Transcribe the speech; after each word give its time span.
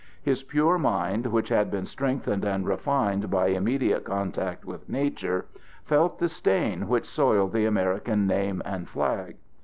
His 0.23 0.41
pure 0.41 0.79
mind, 0.79 1.27
which 1.27 1.49
had 1.49 1.69
been 1.69 1.85
strengthened 1.85 2.43
and 2.43 2.65
refined 2.65 3.29
by 3.29 3.49
immediate 3.49 4.03
contact 4.05 4.65
with 4.65 4.89
nature, 4.89 5.45
felt 5.85 6.17
the 6.17 6.27
stain 6.27 6.87
which 6.87 7.05
soiled 7.05 7.53
the 7.53 7.65
American 7.67 8.25
name 8.25 8.63
and 8.65 8.89
flag. 8.89 9.35